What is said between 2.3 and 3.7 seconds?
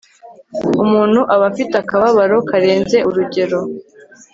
karenze urugero